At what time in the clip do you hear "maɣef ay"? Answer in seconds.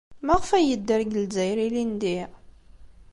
0.25-0.65